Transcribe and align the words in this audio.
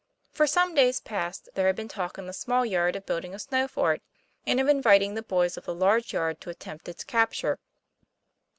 For 0.31 0.47
some 0.47 0.73
days 0.73 0.99
past 0.99 1.47
there 1.53 1.67
had 1.67 1.75
been 1.75 1.87
talk 1.87 2.17
in 2.17 2.25
the 2.25 2.33
small 2.33 2.65
yard 2.65 2.95
of 2.95 3.05
building 3.05 3.35
a 3.35 3.37
snow 3.37 3.67
fort, 3.67 4.01
and 4.47 4.59
of 4.59 4.67
inviting 4.67 5.13
the 5.13 5.21
boys 5.21 5.57
of 5.57 5.65
the 5.65 5.75
large 5.75 6.11
yard 6.11 6.41
to 6.41 6.49
attempt 6.49 6.89
its 6.89 7.03
capture. 7.03 7.59